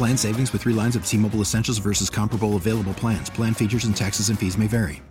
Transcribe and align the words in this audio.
Plan 0.00 0.16
savings 0.16 0.50
with 0.50 0.62
three 0.62 0.72
lines 0.72 0.96
of 0.96 1.04
T 1.04 1.18
Mobile 1.18 1.42
Essentials 1.42 1.76
versus 1.76 2.08
comparable 2.08 2.56
available 2.56 2.94
plans. 2.94 3.28
Plan 3.28 3.52
features 3.52 3.84
and 3.84 3.94
taxes 3.94 4.30
and 4.30 4.38
fees 4.38 4.56
may 4.56 4.66
vary. 4.66 5.02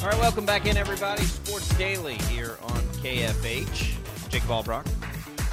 All 0.00 0.08
right, 0.08 0.18
welcome 0.18 0.44
back 0.44 0.66
in, 0.66 0.76
everybody. 0.76 1.22
Sports 1.22 1.68
Daily 1.78 2.14
here 2.14 2.58
on 2.64 2.80
KFH. 3.00 4.28
Jacob 4.28 4.48
Albrock, 4.48 4.88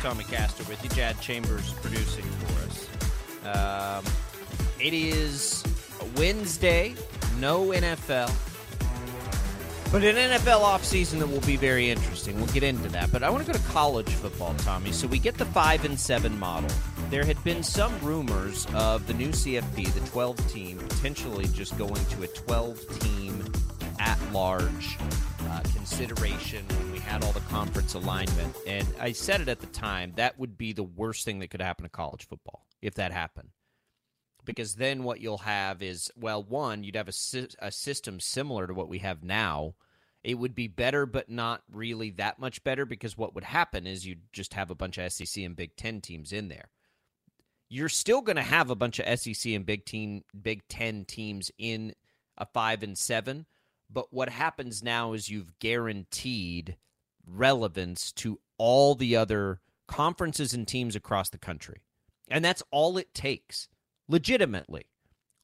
Tommy 0.01 0.23
Castor 0.23 0.63
with 0.63 0.83
you. 0.83 0.89
Jad 0.89 1.21
Chambers 1.21 1.73
producing 1.73 2.25
for 2.25 3.45
us. 3.45 3.55
Um, 3.55 4.03
it 4.79 4.95
is 4.95 5.63
Wednesday, 6.17 6.95
no 7.39 7.67
NFL. 7.67 8.33
But 9.91 10.03
an 10.03 10.15
NFL 10.15 10.61
offseason 10.61 11.19
that 11.19 11.27
will 11.27 11.41
be 11.41 11.55
very 11.55 11.89
interesting. 11.89 12.35
We'll 12.35 12.47
get 12.47 12.63
into 12.63 12.89
that. 12.89 13.11
But 13.11 13.23
I 13.23 13.29
want 13.29 13.45
to 13.45 13.51
go 13.51 13.57
to 13.57 13.63
college 13.65 14.09
football, 14.09 14.53
Tommy. 14.57 14.91
So 14.91 15.07
we 15.07 15.19
get 15.19 15.35
the 15.37 15.45
5 15.45 15.85
and 15.85 15.97
7 15.97 16.37
model. 16.37 16.69
There 17.09 17.23
had 17.23 17.41
been 17.43 17.63
some 17.63 17.97
rumors 18.01 18.67
of 18.73 19.07
the 19.07 19.13
new 19.13 19.29
CFP, 19.29 19.93
the 19.93 20.09
12 20.09 20.51
team, 20.51 20.79
potentially 20.79 21.45
just 21.47 21.77
going 21.77 22.03
to 22.07 22.23
a 22.23 22.27
12 22.27 22.99
team 22.99 23.45
at 23.99 24.19
large 24.33 24.97
uh, 25.47 25.61
consideration 25.75 26.65
when 26.67 26.91
we 26.91 26.99
had 26.99 27.23
all 27.23 27.31
the 27.31 27.39
conference 27.41 27.93
alignment. 27.93 28.53
And 28.67 28.87
I 28.99 29.13
said 29.13 29.39
it 29.39 29.47
at 29.47 29.61
the 29.61 29.67
time 29.67 30.13
that 30.15 30.37
would 30.39 30.57
be 30.57 30.73
the 30.73 30.83
worst 30.83 31.23
thing 31.23 31.39
that 31.39 31.51
could 31.51 31.61
happen 31.61 31.83
to 31.83 31.89
college 31.89 32.27
football 32.27 32.65
if 32.81 32.95
that 32.95 33.13
happened 33.13 33.49
because 34.45 34.75
then 34.75 35.03
what 35.03 35.19
you'll 35.19 35.39
have 35.39 35.81
is 35.81 36.11
well 36.15 36.43
one 36.43 36.83
you'd 36.83 36.95
have 36.95 37.09
a, 37.09 37.47
a 37.59 37.71
system 37.71 38.19
similar 38.19 38.67
to 38.67 38.73
what 38.73 38.89
we 38.89 38.99
have 38.99 39.23
now. 39.23 39.75
It 40.23 40.39
would 40.39 40.55
be 40.55 40.67
better 40.67 41.05
but 41.05 41.29
not 41.29 41.61
really 41.71 42.09
that 42.11 42.39
much 42.39 42.63
better 42.63 42.85
because 42.85 43.17
what 43.17 43.35
would 43.35 43.43
happen 43.43 43.85
is 43.85 44.05
you'd 44.05 44.33
just 44.33 44.53
have 44.53 44.71
a 44.71 44.75
bunch 44.75 44.97
of 44.97 45.11
sec 45.11 45.43
and 45.43 45.55
big 45.55 45.75
10 45.75 46.01
teams 46.01 46.31
in 46.31 46.47
there. 46.47 46.69
You're 47.69 47.89
still 47.89 48.21
going 48.21 48.35
to 48.35 48.41
have 48.41 48.69
a 48.69 48.75
bunch 48.75 48.99
of 48.99 49.19
sec 49.19 49.45
and 49.53 49.65
big 49.65 49.85
team 49.85 50.23
big 50.39 50.67
10 50.67 51.05
teams 51.05 51.51
in 51.57 51.93
a 52.37 52.45
5 52.45 52.83
and 52.83 52.97
7 52.97 53.45
but 53.89 54.11
what 54.11 54.29
happens 54.29 54.83
now 54.83 55.13
is 55.13 55.29
you've 55.29 55.59
guaranteed 55.59 56.75
relevance 57.25 58.11
to 58.13 58.39
all 58.57 58.95
the 58.95 59.15
other 59.15 59.61
conferences 59.87 60.53
and 60.53 60.67
teams 60.67 60.95
across 60.95 61.29
the 61.29 61.37
country. 61.37 61.81
And 62.27 62.43
that's 62.43 62.63
all 62.71 62.97
it 62.97 63.13
takes 63.13 63.67
legitimately. 64.07 64.85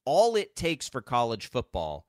All 0.04 0.36
it 0.36 0.56
takes 0.56 0.88
for 0.88 1.00
college 1.00 1.48
football 1.48 2.06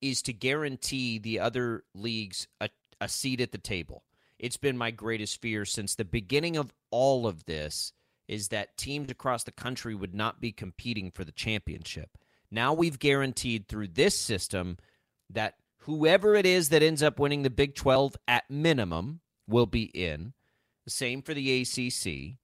is 0.00 0.22
to 0.22 0.32
guarantee 0.32 1.18
the 1.18 1.40
other 1.40 1.84
leagues 1.94 2.48
a, 2.60 2.68
a 3.00 3.08
seat 3.08 3.40
at 3.40 3.52
the 3.52 3.58
table. 3.58 4.04
It's 4.38 4.56
been 4.56 4.76
my 4.76 4.90
greatest 4.90 5.40
fear 5.40 5.64
since 5.64 5.94
the 5.94 6.04
beginning 6.04 6.56
of 6.56 6.72
all 6.90 7.26
of 7.26 7.44
this 7.46 7.92
is 8.28 8.48
that 8.48 8.76
teams 8.76 9.10
across 9.10 9.44
the 9.44 9.52
country 9.52 9.94
would 9.94 10.14
not 10.14 10.40
be 10.40 10.52
competing 10.52 11.10
for 11.10 11.24
the 11.24 11.32
championship. 11.32 12.18
Now 12.50 12.74
we've 12.74 12.98
guaranteed 12.98 13.68
through 13.68 13.88
this 13.88 14.18
system 14.18 14.78
that 15.30 15.54
whoever 15.80 16.34
it 16.34 16.46
is 16.46 16.68
that 16.70 16.82
ends 16.82 17.02
up 17.02 17.18
winning 17.18 17.42
the 17.42 17.50
Big 17.50 17.74
12 17.74 18.16
at 18.28 18.44
minimum 18.50 19.20
will 19.48 19.66
be 19.66 19.84
in. 19.84 20.32
The 20.84 20.90
same 20.90 21.22
for 21.22 21.34
the 21.34 21.62
ACC. 21.62 22.36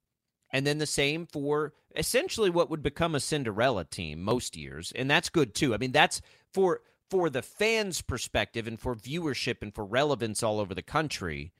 And 0.53 0.67
then 0.67 0.77
the 0.77 0.85
same 0.85 1.25
for 1.25 1.73
essentially 1.95 2.51
what 2.51 2.69
would 2.69 2.83
become 2.83 3.15
a 3.15 3.19
Cinderella 3.19 3.83
team 3.85 4.21
most 4.21 4.55
years, 4.55 4.93
and 4.95 5.09
that's 5.09 5.29
good 5.29 5.55
too. 5.55 5.73
I 5.73 5.77
mean, 5.77 5.91
that's 5.91 6.21
for 6.53 6.81
for 7.09 7.29
the 7.29 7.41
fans' 7.41 8.01
perspective 8.01 8.67
and 8.67 8.79
for 8.79 8.95
viewership 8.95 9.61
and 9.61 9.73
for 9.73 9.83
relevance 9.83 10.41
all 10.41 10.59
over 10.59 10.73
the 10.73 10.81
country. 10.81 11.51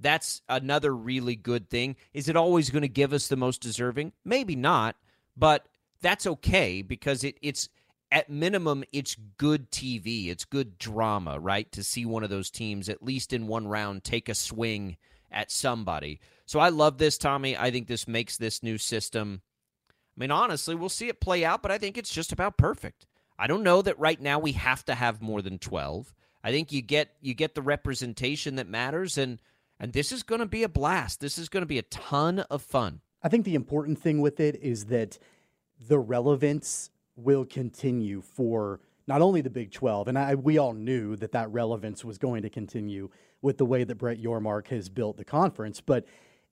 That's 0.00 0.40
another 0.48 0.94
really 0.94 1.34
good 1.34 1.68
thing. 1.68 1.96
Is 2.14 2.28
it 2.28 2.36
always 2.36 2.70
going 2.70 2.82
to 2.82 2.88
give 2.88 3.12
us 3.12 3.26
the 3.26 3.36
most 3.36 3.60
deserving? 3.60 4.12
Maybe 4.24 4.54
not, 4.54 4.96
but 5.36 5.66
that's 6.00 6.26
okay 6.26 6.82
because 6.82 7.24
it, 7.24 7.36
it's 7.42 7.68
at 8.10 8.30
minimum 8.30 8.84
it's 8.92 9.16
good 9.36 9.70
TV. 9.70 10.28
It's 10.28 10.44
good 10.44 10.78
drama, 10.78 11.38
right? 11.38 11.70
To 11.72 11.82
see 11.82 12.06
one 12.06 12.24
of 12.24 12.30
those 12.30 12.50
teams 12.50 12.88
at 12.88 13.02
least 13.02 13.32
in 13.32 13.46
one 13.48 13.66
round 13.66 14.04
take 14.04 14.28
a 14.28 14.34
swing 14.34 14.96
at 15.30 15.50
somebody. 15.50 16.20
So 16.46 16.60
I 16.60 16.70
love 16.70 16.98
this, 16.98 17.18
Tommy. 17.18 17.56
I 17.56 17.70
think 17.70 17.86
this 17.86 18.08
makes 18.08 18.36
this 18.36 18.62
new 18.62 18.78
system 18.78 19.42
I 20.18 20.20
mean, 20.20 20.30
honestly, 20.32 20.74
we'll 20.74 20.88
see 20.88 21.06
it 21.06 21.20
play 21.20 21.44
out, 21.44 21.62
but 21.62 21.70
I 21.70 21.78
think 21.78 21.96
it's 21.96 22.12
just 22.12 22.32
about 22.32 22.58
perfect. 22.58 23.06
I 23.38 23.46
don't 23.46 23.62
know 23.62 23.82
that 23.82 24.00
right 24.00 24.20
now 24.20 24.40
we 24.40 24.50
have 24.52 24.84
to 24.86 24.96
have 24.96 25.22
more 25.22 25.42
than 25.42 25.58
12. 25.58 26.12
I 26.42 26.50
think 26.50 26.72
you 26.72 26.82
get 26.82 27.14
you 27.20 27.34
get 27.34 27.54
the 27.54 27.62
representation 27.62 28.56
that 28.56 28.66
matters 28.66 29.16
and 29.16 29.40
and 29.78 29.92
this 29.92 30.10
is 30.10 30.24
going 30.24 30.40
to 30.40 30.46
be 30.46 30.64
a 30.64 30.68
blast. 30.68 31.20
This 31.20 31.38
is 31.38 31.48
going 31.48 31.62
to 31.62 31.66
be 31.66 31.78
a 31.78 31.82
ton 31.82 32.40
of 32.40 32.62
fun. 32.62 33.00
I 33.22 33.28
think 33.28 33.44
the 33.44 33.54
important 33.54 34.00
thing 34.00 34.20
with 34.20 34.40
it 34.40 34.56
is 34.60 34.86
that 34.86 35.18
the 35.86 36.00
relevance 36.00 36.90
will 37.14 37.44
continue 37.44 38.20
for 38.20 38.80
not 39.06 39.22
only 39.22 39.40
the 39.40 39.50
Big 39.50 39.70
12, 39.70 40.08
and 40.08 40.18
I, 40.18 40.34
we 40.34 40.58
all 40.58 40.72
knew 40.72 41.14
that 41.16 41.32
that 41.32 41.50
relevance 41.52 42.04
was 42.04 42.18
going 42.18 42.42
to 42.42 42.50
continue 42.50 43.08
with 43.42 43.58
the 43.58 43.64
way 43.64 43.84
that 43.84 43.96
Brett 43.96 44.22
Yormark 44.22 44.68
has 44.68 44.88
built 44.88 45.16
the 45.16 45.24
conference, 45.24 45.80
but 45.80 46.04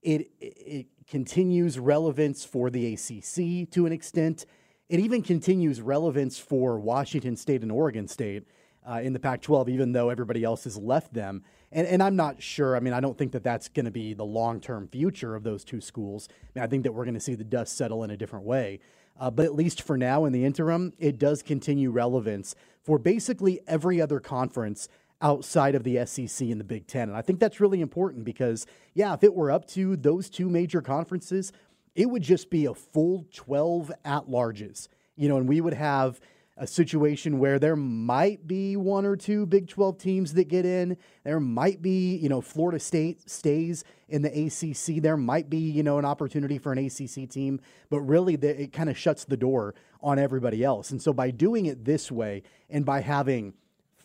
it, 0.03 0.31
it 0.41 0.87
continues 1.09 1.79
relevance 1.79 2.45
for 2.45 2.71
the 2.71 2.95
ACC 2.95 3.71
to 3.71 3.87
an 3.87 3.93
extent. 3.93 4.47
It 4.89 5.01
even 5.01 5.23
continues 5.23 5.81
relevance 5.81 6.39
for 6.39 6.79
Washington 6.79 7.37
State 7.37 7.63
and 7.63 7.73
Oregon 7.73 8.07
State 8.07 8.45
uh, 8.89 9.01
in 9.03 9.13
the 9.13 9.19
Pac 9.19 9.43
12, 9.43 9.69
even 9.69 9.93
though 9.93 10.11
everybody 10.11 10.45
else 10.45 10.65
has 10.65 10.77
left 10.77 11.13
them. 11.13 11.43
And, 11.73 11.87
and 11.89 12.03
I'm 12.03 12.15
not 12.15 12.41
sure. 12.41 12.77
I 12.77 12.81
mean, 12.81 12.93
I 12.93 13.01
don't 13.01 13.19
think 13.19 13.33
that 13.33 13.43
that's 13.43 13.69
going 13.69 13.87
to 13.87 13.91
be 13.91 14.15
the 14.15 14.25
long 14.25 14.61
term 14.61 14.87
future 14.87 15.35
of 15.35 15.43
those 15.43 15.65
two 15.65 15.81
schools. 15.81 16.29
I, 16.31 16.47
mean, 16.55 16.65
I 16.65 16.67
think 16.69 16.85
that 16.85 16.93
we're 16.93 17.05
going 17.05 17.15
to 17.15 17.21
see 17.21 17.35
the 17.35 17.45
dust 17.45 17.77
settle 17.77 18.05
in 18.05 18.11
a 18.11 18.17
different 18.17 18.45
way. 18.45 18.79
Uh, 19.19 19.31
but 19.31 19.45
at 19.47 19.55
least 19.55 19.83
for 19.83 19.97
now, 19.97 20.25
in 20.25 20.33
the 20.33 20.45
interim, 20.45 20.93
it 20.99 21.19
does 21.19 21.43
continue 21.43 21.91
relevance 21.91 22.55
for 22.83 22.99
basically 22.99 23.61
every 23.67 24.01
other 24.01 24.21
conference 24.21 24.89
outside 25.23 25.75
of 25.75 25.85
the 25.85 26.05
SEC 26.07 26.49
and 26.49 26.61
the 26.61 26.65
Big 26.65 26.87
Ten. 26.87 27.09
And 27.09 27.17
I 27.17 27.23
think 27.23 27.41
that's 27.41 27.61
really 27.61 27.81
important 27.81 28.25
because, 28.25 28.67
yeah, 28.95 29.15
if 29.15 29.25
it 29.25 29.35
were 29.35 29.51
up 29.51 29.67
to 29.69 29.97
those 29.97 30.29
two 30.29 30.49
major 30.49 30.83
conferences, 30.83 31.53
it 31.95 32.07
would 32.07 32.23
just 32.23 32.51
be 32.51 32.67
a 32.67 32.75
full 32.75 33.27
12 33.33 33.91
at 34.05 34.27
larges, 34.27 34.89
you 35.17 35.29
know, 35.29 35.39
and 35.39 35.49
we 35.49 35.61
would 35.61 35.75
have 35.75 36.21
a 36.59 36.67
situation 36.67 37.39
where 37.39 37.59
there 37.59 37.77
might 37.77 38.47
be 38.47 38.77
one 38.77 39.05
or 39.05 39.15
two 39.15 39.45
Big 39.45 39.69
12 39.69 39.99
teams 39.99 40.35
that 40.35 40.49
get 40.49 40.65
in. 40.65 40.97
There 41.23 41.41
might 41.41 41.83
be, 41.83 42.17
you 42.17 42.31
know, 42.31 42.41
Florida 42.41 42.79
State 42.79 43.29
stays 43.29 43.85
in 44.09 44.23
the 44.23 44.47
ACC. 44.47 45.03
There 45.03 45.19
might 45.19 45.51
be, 45.51 45.59
you 45.59 45.83
know, 45.83 45.99
an 45.99 46.07
opportunity 46.07 46.57
for 46.57 46.73
an 46.73 46.79
ACC 46.79 47.29
team, 47.29 47.61
but 47.91 48.01
really 48.01 48.37
the, 48.37 48.63
it 48.63 48.73
kind 48.73 48.89
of 48.89 48.97
shuts 48.97 49.25
the 49.25 49.37
door 49.37 49.75
on 50.01 50.19
everybody 50.19 50.65
else. 50.65 50.91
And 50.91 51.03
so 51.03 51.13
by 51.13 51.31
doing 51.31 51.67
it 51.67 51.85
this 51.85 52.11
way 52.11 52.43
and 52.71 52.87
by 52.87 53.01
having 53.01 53.53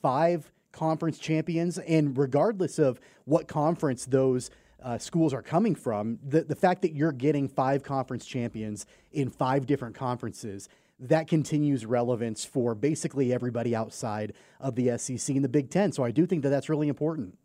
five 0.02 0.52
conference 0.72 1.20
champions. 1.20 1.78
And 1.78 2.18
regardless 2.18 2.80
of 2.80 3.00
what 3.26 3.48
conference 3.48 4.06
those 4.06 4.50
uh, 4.82 4.98
schools 4.98 5.34
are 5.34 5.42
coming 5.42 5.76
from, 5.76 6.20
the, 6.28 6.44
the 6.44 6.56
fact 6.56 6.82
that 6.82 6.94
you're 6.94 7.12
getting 7.12 7.48
five 7.48 7.84
conference 7.84 8.26
champions 8.26 8.86
in 9.12 9.30
five 9.30 9.66
different 9.66 9.96
conferences, 9.96 10.70
that 11.02 11.28
continues 11.28 11.86
relevance 11.86 12.46
for 12.46 12.76
basically 12.76 13.34
everybody 13.34 13.76
outside 13.76 14.34
of 14.60 14.76
the 14.76 14.98
SEC 14.98 15.36
and 15.36 15.44
the 15.44 15.50
Big 15.50 15.70
Ten. 15.70 15.92
So 15.92 16.04
I 16.04 16.12
do 16.12 16.26
think 16.26 16.44
that 16.44 16.50
that's 16.50 16.70
really 16.70 16.88
important. 16.88 17.38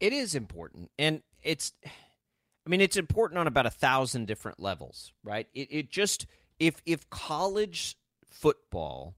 It 0.00 0.12
is 0.12 0.34
important, 0.34 0.90
and 0.98 1.22
it's. 1.42 1.72
I 1.84 2.68
mean, 2.68 2.80
it's 2.80 2.96
important 2.96 3.38
on 3.38 3.46
about 3.46 3.64
a 3.64 3.70
thousand 3.70 4.26
different 4.26 4.58
levels, 4.58 5.12
right? 5.22 5.46
It, 5.54 5.68
it 5.70 5.90
just 5.90 6.26
if 6.58 6.82
if 6.84 7.08
college 7.08 7.96
football 8.28 9.14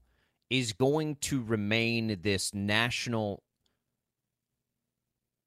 is 0.49 0.73
going 0.73 1.15
to 1.15 1.43
remain 1.43 2.19
this 2.21 2.53
national 2.53 3.43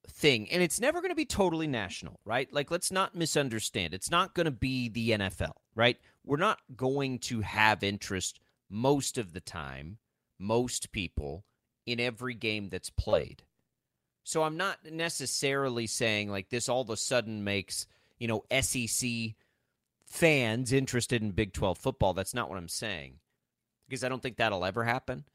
thing, 0.09 0.51
and 0.51 0.63
it's 0.63 0.81
never 0.81 1.01
going 1.01 1.11
to 1.11 1.17
be 1.17 1.25
totally 1.25 1.67
national, 1.67 2.21
right? 2.25 2.53
Like, 2.53 2.71
let's 2.71 2.93
not 2.93 3.15
misunderstand. 3.15 3.95
It's 3.95 4.11
not 4.11 4.35
going 4.35 4.45
to 4.45 4.51
be 4.53 4.89
the 4.89 5.11
NFL, 5.11 5.55
right? 5.75 5.97
We're 6.25 6.37
not 6.37 6.61
going 6.77 7.19
to 7.21 7.41
have 7.41 7.83
interest 7.83 8.39
most 8.71 9.19
of 9.19 9.33
the 9.33 9.41
time, 9.41 9.99
most 10.39 10.93
people, 10.93 11.45
in 11.87 11.99
every 11.99 12.35
game 12.35 12.69
that's 12.69 12.91
played. 12.91 13.43
So 14.25 14.45
I'm 14.45 14.57
not 14.57 14.79
necessarily 14.91 15.89
saying 15.89 16.31
like 16.31 16.49
this 16.49 16.69
all 16.69 16.83
of 16.83 16.91
a 16.91 16.97
sudden 16.97 17.43
makes, 17.43 17.87
you 18.19 18.29
know, 18.29 18.45
SEC 18.61 19.35
fans 20.07 20.73
interested 20.73 21.23
in 21.23 21.33
Big 21.33 21.53
12 21.53 21.77
football. 21.77 22.15
That's 22.15 22.35
not 22.35 22.49
what 22.49 22.59
I'm 22.59 22.69
saying 22.69 23.15
because 23.93 24.03
I 24.03 24.09
don't 24.09 24.23
think 24.23 24.39
that'll 24.39 24.65
ever 24.65 24.85
happen. 24.85 25.27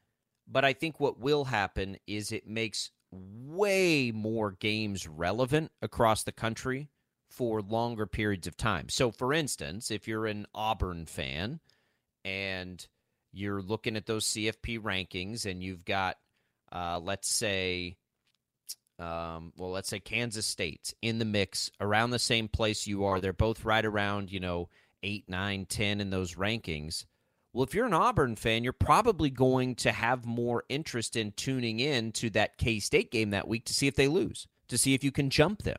But 0.48 0.64
I 0.64 0.72
think 0.72 0.98
what 0.98 1.20
will 1.20 1.44
happen 1.44 1.96
is 2.08 2.32
it 2.32 2.48
makes 2.48 2.90
way 3.12 4.10
more 4.10 4.50
games 4.50 5.06
relevant 5.06 5.70
across 5.80 6.24
the 6.24 6.32
country 6.32 6.88
for 7.30 7.62
longer 7.62 8.04
periods 8.04 8.48
of 8.48 8.56
time. 8.56 8.88
So, 8.88 9.12
for 9.12 9.32
instance, 9.32 9.92
if 9.92 10.08
you're 10.08 10.26
an 10.26 10.44
Auburn 10.56 11.06
fan 11.06 11.60
and 12.24 12.84
you're 13.32 13.62
looking 13.62 13.94
at 13.94 14.06
those 14.06 14.26
CFP 14.26 14.80
rankings 14.80 15.48
and 15.48 15.62
you've 15.62 15.84
got, 15.84 16.16
uh, 16.72 16.98
let's 17.00 17.28
say, 17.28 17.96
um, 18.98 19.52
well, 19.56 19.70
let's 19.70 19.88
say 19.88 20.00
Kansas 20.00 20.46
State 20.46 20.94
in 21.00 21.20
the 21.20 21.24
mix 21.24 21.70
around 21.80 22.10
the 22.10 22.18
same 22.18 22.48
place 22.48 22.88
you 22.88 23.04
are. 23.04 23.20
They're 23.20 23.32
both 23.32 23.64
right 23.64 23.84
around, 23.84 24.32
you 24.32 24.40
know, 24.40 24.68
eight, 25.04 25.28
nine, 25.28 25.64
ten 25.64 26.00
in 26.00 26.10
those 26.10 26.34
rankings. 26.34 27.04
Well, 27.52 27.64
if 27.64 27.74
you're 27.74 27.86
an 27.86 27.94
Auburn 27.94 28.36
fan, 28.36 28.62
you're 28.62 28.72
probably 28.72 29.30
going 29.30 29.74
to 29.76 29.92
have 29.92 30.26
more 30.26 30.64
interest 30.68 31.16
in 31.16 31.32
tuning 31.32 31.80
in 31.80 32.12
to 32.12 32.30
that 32.30 32.58
K 32.58 32.78
State 32.78 33.10
game 33.10 33.30
that 33.30 33.48
week 33.48 33.64
to 33.66 33.74
see 33.74 33.86
if 33.86 33.96
they 33.96 34.08
lose, 34.08 34.46
to 34.68 34.76
see 34.76 34.94
if 34.94 35.02
you 35.02 35.10
can 35.10 35.30
jump 35.30 35.62
them, 35.62 35.78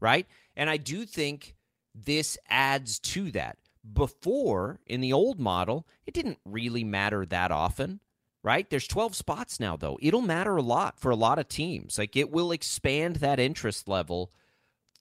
right? 0.00 0.26
And 0.56 0.70
I 0.70 0.78
do 0.78 1.04
think 1.04 1.54
this 1.94 2.38
adds 2.48 2.98
to 3.00 3.30
that. 3.32 3.58
Before, 3.92 4.78
in 4.86 5.00
the 5.00 5.12
old 5.12 5.40
model, 5.40 5.86
it 6.06 6.14
didn't 6.14 6.38
really 6.44 6.84
matter 6.84 7.26
that 7.26 7.50
often, 7.50 8.00
right? 8.42 8.68
There's 8.70 8.86
12 8.86 9.16
spots 9.16 9.58
now, 9.58 9.76
though. 9.76 9.98
It'll 10.00 10.22
matter 10.22 10.56
a 10.56 10.62
lot 10.62 10.98
for 10.98 11.10
a 11.10 11.16
lot 11.16 11.40
of 11.40 11.48
teams. 11.48 11.98
Like 11.98 12.16
it 12.16 12.30
will 12.30 12.52
expand 12.52 13.16
that 13.16 13.40
interest 13.40 13.88
level 13.88 14.32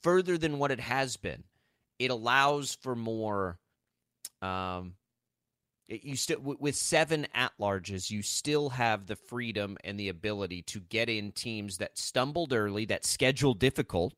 further 0.02 0.38
than 0.38 0.57
what 0.57 0.72
it 0.72 0.80
has 0.80 1.16
been. 1.16 1.44
It 2.00 2.10
allows 2.10 2.75
for 2.81 2.96
more. 2.96 3.60
Um, 4.42 4.96
you 5.92 6.16
still 6.16 6.40
with 6.40 6.76
seven 6.76 7.28
at 7.34 7.52
larges, 7.60 8.10
you 8.10 8.22
still 8.22 8.70
have 8.70 9.08
the 9.08 9.16
freedom 9.16 9.78
and 9.84 10.00
the 10.00 10.10
ability 10.10 10.62
to 10.64 10.80
get 10.80 11.10
in 11.10 11.32
teams 11.32 11.78
that 11.78 11.98
stumbled 11.98 12.54
early, 12.54 12.86
that 12.86 13.06
schedule 13.06 13.54
difficult 13.54 14.14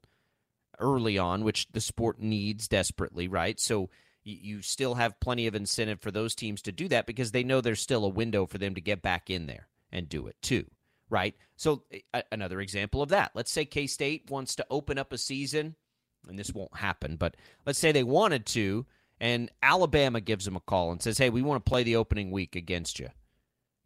early 0.79 1.17
on, 1.17 1.43
which 1.43 1.67
the 1.71 1.81
sport 1.81 2.19
needs 2.19 2.67
desperately, 2.67 3.27
right? 3.27 3.59
So 3.59 3.89
you 4.23 4.61
still 4.61 4.95
have 4.95 5.19
plenty 5.19 5.47
of 5.47 5.55
incentive 5.55 5.99
for 5.99 6.09
those 6.09 6.33
teams 6.33 6.61
to 6.61 6.71
do 6.71 6.87
that 6.87 7.05
because 7.05 7.31
they 7.31 7.43
know 7.43 7.59
there's 7.59 7.81
still 7.81 8.05
a 8.05 8.09
window 8.09 8.45
for 8.45 8.57
them 8.57 8.75
to 8.75 8.81
get 8.81 9.01
back 9.01 9.29
in 9.29 9.47
there 9.47 9.67
and 9.91 10.07
do 10.07 10.27
it 10.27 10.37
too, 10.41 10.65
right? 11.09 11.35
So 11.57 11.83
another 12.31 12.61
example 12.61 13.01
of 13.01 13.09
that. 13.09 13.31
Let's 13.35 13.51
say 13.51 13.65
K 13.65 13.85
State 13.87 14.29
wants 14.29 14.55
to 14.55 14.65
open 14.69 14.97
up 14.97 15.11
a 15.11 15.17
season, 15.17 15.75
and 16.29 16.39
this 16.39 16.53
won't 16.53 16.77
happen, 16.77 17.17
but 17.17 17.35
let's 17.65 17.79
say 17.79 17.91
they 17.91 18.03
wanted 18.03 18.45
to 18.47 18.85
and 19.23 19.49
Alabama 19.61 20.19
gives 20.19 20.43
them 20.43 20.57
a 20.57 20.59
call 20.59 20.91
and 20.91 21.01
says, 21.01 21.17
hey, 21.17 21.29
we 21.29 21.41
want 21.41 21.63
to 21.63 21.69
play 21.69 21.81
the 21.81 21.95
opening 21.95 22.29
week 22.29 22.57
against 22.57 22.99
you. 22.99 23.07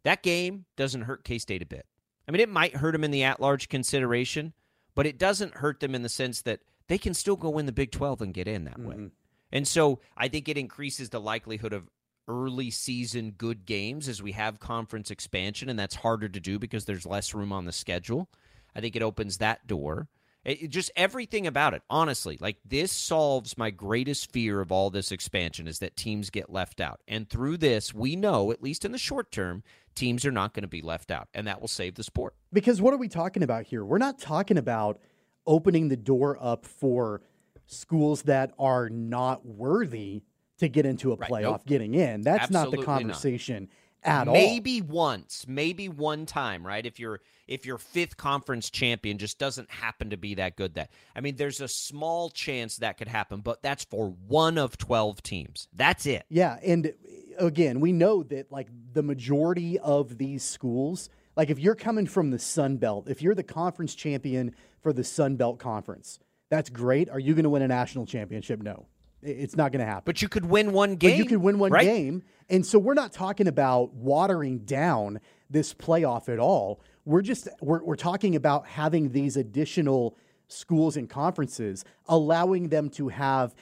That 0.02 0.24
game 0.24 0.64
doesn't 0.76 1.02
hurt 1.02 1.22
K 1.22 1.38
State 1.38 1.62
a 1.62 1.66
bit. 1.66 1.86
I 2.26 2.32
mean, 2.32 2.40
it 2.40 2.48
might 2.48 2.74
hurt 2.74 2.90
them 2.90 3.04
in 3.04 3.12
the 3.12 3.22
at 3.22 3.38
large 3.38 3.68
consideration, 3.68 4.52
but 4.96 5.06
it 5.06 5.16
doesn't 5.16 5.54
hurt 5.54 5.78
them 5.78 5.94
in 5.94 6.02
the 6.02 6.08
sense 6.08 6.42
that 6.42 6.58
they 6.88 6.98
can 6.98 7.14
still 7.14 7.36
go 7.36 7.50
win 7.50 7.66
the 7.66 7.72
Big 7.72 7.92
12 7.92 8.20
and 8.20 8.34
get 8.34 8.48
in 8.48 8.64
that 8.64 8.80
mm-hmm. 8.80 8.88
way. 8.88 9.10
And 9.52 9.66
so 9.66 10.00
I 10.16 10.26
think 10.26 10.48
it 10.48 10.58
increases 10.58 11.08
the 11.08 11.20
likelihood 11.20 11.72
of 11.72 11.88
early 12.26 12.72
season 12.72 13.30
good 13.30 13.64
games 13.64 14.08
as 14.08 14.20
we 14.20 14.32
have 14.32 14.58
conference 14.58 15.12
expansion, 15.12 15.68
and 15.68 15.78
that's 15.78 15.94
harder 15.94 16.28
to 16.28 16.40
do 16.40 16.58
because 16.58 16.84
there's 16.84 17.06
less 17.06 17.32
room 17.32 17.52
on 17.52 17.64
the 17.64 17.72
schedule. 17.72 18.28
I 18.74 18.80
think 18.80 18.96
it 18.96 19.02
opens 19.02 19.38
that 19.38 19.68
door. 19.68 20.08
It, 20.44 20.68
just 20.70 20.90
everything 20.96 21.46
about 21.46 21.74
it, 21.74 21.82
honestly, 21.90 22.38
like 22.40 22.58
this 22.64 22.92
solves 22.92 23.58
my 23.58 23.70
greatest 23.70 24.30
fear 24.32 24.60
of 24.60 24.72
all 24.72 24.88
this 24.88 25.12
expansion 25.12 25.66
is 25.66 25.80
that 25.80 25.96
teams 25.96 26.30
get 26.30 26.50
left 26.50 26.80
out. 26.80 27.00
And 27.06 27.28
through 27.28 27.58
this, 27.58 27.92
we 27.92 28.16
know, 28.16 28.50
at 28.52 28.62
least 28.62 28.84
in 28.84 28.92
the 28.92 28.98
short 28.98 29.30
term, 29.32 29.62
teams 29.94 30.24
are 30.24 30.30
not 30.30 30.54
going 30.54 30.62
to 30.62 30.68
be 30.68 30.80
left 30.80 31.10
out, 31.10 31.28
and 31.34 31.46
that 31.46 31.60
will 31.60 31.68
save 31.68 31.96
the 31.96 32.04
sport. 32.04 32.34
Because 32.52 32.80
what 32.80 32.94
are 32.94 32.98
we 32.98 33.08
talking 33.08 33.42
about 33.42 33.64
here? 33.64 33.84
We're 33.84 33.98
not 33.98 34.18
talking 34.18 34.56
about 34.56 35.00
opening 35.46 35.88
the 35.88 35.96
door 35.96 36.38
up 36.40 36.64
for 36.64 37.20
schools 37.66 38.22
that 38.22 38.52
are 38.58 38.88
not 38.88 39.44
worthy 39.44 40.22
to 40.58 40.68
get 40.68 40.86
into 40.86 41.12
a 41.12 41.16
right, 41.16 41.30
playoff 41.30 41.42
nope. 41.42 41.66
getting 41.66 41.94
in. 41.94 42.22
That's 42.22 42.44
Absolutely 42.44 42.78
not 42.78 42.80
the 42.80 42.86
conversation. 42.86 43.62
Not 43.64 43.70
at 44.02 44.26
maybe 44.26 44.28
all. 44.28 44.34
Maybe 44.34 44.80
once, 44.82 45.44
maybe 45.48 45.88
one 45.88 46.26
time, 46.26 46.66
right? 46.66 46.84
If 46.84 46.98
your 46.98 47.20
if 47.46 47.64
your 47.64 47.78
fifth 47.78 48.16
conference 48.16 48.70
champion 48.70 49.18
just 49.18 49.38
doesn't 49.38 49.70
happen 49.70 50.10
to 50.10 50.16
be 50.16 50.34
that 50.34 50.56
good, 50.56 50.74
that 50.74 50.90
I 51.16 51.20
mean, 51.20 51.36
there's 51.36 51.60
a 51.60 51.68
small 51.68 52.30
chance 52.30 52.76
that 52.76 52.98
could 52.98 53.08
happen, 53.08 53.40
but 53.40 53.62
that's 53.62 53.84
for 53.84 54.10
one 54.26 54.58
of 54.58 54.78
twelve 54.78 55.22
teams. 55.22 55.68
That's 55.72 56.06
it. 56.06 56.24
Yeah, 56.28 56.58
and 56.64 56.92
again, 57.38 57.80
we 57.80 57.92
know 57.92 58.22
that 58.24 58.52
like 58.52 58.68
the 58.92 59.02
majority 59.02 59.78
of 59.78 60.18
these 60.18 60.42
schools, 60.42 61.08
like 61.36 61.50
if 61.50 61.58
you're 61.58 61.74
coming 61.74 62.06
from 62.06 62.30
the 62.30 62.38
Sun 62.38 62.76
Belt, 62.76 63.08
if 63.08 63.22
you're 63.22 63.34
the 63.34 63.42
conference 63.42 63.94
champion 63.94 64.54
for 64.82 64.92
the 64.92 65.04
Sun 65.04 65.36
Belt 65.36 65.58
Conference, 65.58 66.18
that's 66.50 66.70
great. 66.70 67.08
Are 67.10 67.18
you 67.18 67.34
going 67.34 67.44
to 67.44 67.50
win 67.50 67.62
a 67.62 67.68
national 67.68 68.06
championship? 68.06 68.62
No. 68.62 68.86
It's 69.22 69.56
not 69.56 69.72
going 69.72 69.80
to 69.80 69.86
happen. 69.86 70.02
But 70.04 70.22
you 70.22 70.28
could 70.28 70.44
win 70.44 70.72
one 70.72 70.96
game. 70.96 71.12
But 71.12 71.18
you 71.18 71.24
could 71.24 71.38
win 71.38 71.58
one 71.58 71.72
right? 71.72 71.84
game. 71.84 72.22
And 72.48 72.64
so 72.64 72.78
we're 72.78 72.94
not 72.94 73.12
talking 73.12 73.48
about 73.48 73.94
watering 73.94 74.60
down 74.60 75.20
this 75.50 75.74
playoff 75.74 76.28
at 76.28 76.38
all. 76.38 76.80
We're 77.04 77.22
just 77.22 77.48
we're, 77.60 77.82
we're 77.82 77.96
talking 77.96 78.36
about 78.36 78.66
having 78.66 79.10
these 79.12 79.36
additional 79.36 80.16
schools 80.46 80.96
and 80.96 81.08
conferences, 81.08 81.84
allowing 82.06 82.68
them 82.68 82.90
to 82.90 83.08
have 83.08 83.54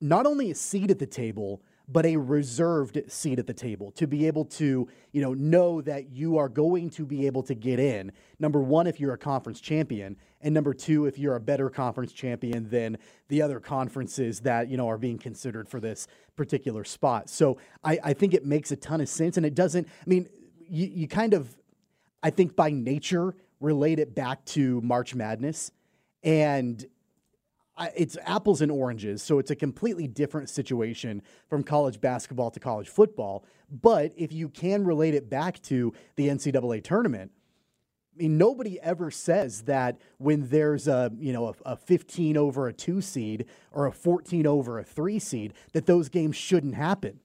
not 0.00 0.26
only 0.26 0.50
a 0.50 0.54
seat 0.54 0.90
at 0.90 0.98
the 0.98 1.06
table, 1.06 1.62
but 1.86 2.06
a 2.06 2.16
reserved 2.16 2.98
seat 3.08 3.38
at 3.38 3.46
the 3.46 3.52
table 3.52 3.90
to 3.92 4.06
be 4.06 4.26
able 4.26 4.44
to, 4.46 4.88
you 5.12 5.20
know, 5.20 5.34
know 5.34 5.82
that 5.82 6.10
you 6.10 6.38
are 6.38 6.48
going 6.48 6.88
to 6.90 7.04
be 7.04 7.26
able 7.26 7.42
to 7.42 7.54
get 7.54 7.78
in. 7.78 8.10
Number 8.38 8.60
one, 8.60 8.86
if 8.86 8.98
you're 8.98 9.12
a 9.12 9.18
conference 9.18 9.60
champion, 9.60 10.16
and 10.40 10.54
number 10.54 10.72
two, 10.72 11.04
if 11.06 11.18
you're 11.18 11.36
a 11.36 11.40
better 11.40 11.68
conference 11.68 12.12
champion 12.12 12.70
than 12.70 12.96
the 13.28 13.42
other 13.42 13.60
conferences 13.60 14.40
that, 14.40 14.68
you 14.68 14.76
know, 14.76 14.88
are 14.88 14.98
being 14.98 15.18
considered 15.18 15.68
for 15.68 15.78
this 15.78 16.06
particular 16.36 16.84
spot. 16.84 17.28
So 17.28 17.58
I, 17.82 17.98
I 18.02 18.12
think 18.14 18.32
it 18.32 18.46
makes 18.46 18.72
a 18.72 18.76
ton 18.76 19.00
of 19.00 19.08
sense. 19.08 19.36
And 19.36 19.44
it 19.44 19.54
doesn't, 19.54 19.86
I 19.86 20.04
mean, 20.06 20.28
you, 20.68 20.86
you 20.86 21.08
kind 21.08 21.34
of, 21.34 21.54
I 22.22 22.30
think 22.30 22.56
by 22.56 22.70
nature, 22.70 23.34
relate 23.60 23.98
it 23.98 24.14
back 24.14 24.44
to 24.46 24.80
March 24.80 25.14
Madness. 25.14 25.70
And 26.22 26.84
it's 27.96 28.16
apples 28.24 28.60
and 28.60 28.70
oranges, 28.70 29.22
so 29.22 29.38
it's 29.38 29.50
a 29.50 29.56
completely 29.56 30.06
different 30.06 30.48
situation 30.48 31.22
from 31.48 31.64
college 31.64 32.00
basketball 32.00 32.50
to 32.50 32.60
college 32.60 32.88
football. 32.88 33.44
But 33.70 34.12
if 34.16 34.32
you 34.32 34.48
can 34.48 34.84
relate 34.84 35.14
it 35.14 35.28
back 35.28 35.60
to 35.62 35.92
the 36.16 36.28
NCAA 36.28 36.84
tournament, 36.84 37.32
I 38.14 38.22
mean, 38.22 38.38
nobody 38.38 38.80
ever 38.80 39.10
says 39.10 39.62
that 39.62 39.98
when 40.18 40.48
there's 40.48 40.86
a 40.86 41.10
you 41.18 41.32
know 41.32 41.48
a, 41.48 41.72
a 41.72 41.76
15 41.76 42.36
over 42.36 42.68
a 42.68 42.72
two 42.72 43.00
seed 43.00 43.46
or 43.72 43.86
a 43.86 43.92
14 43.92 44.46
over 44.46 44.78
a 44.78 44.84
three 44.84 45.18
seed 45.18 45.54
that 45.72 45.86
those 45.86 46.08
games 46.08 46.36
shouldn't 46.36 46.76
happen. 46.76 47.18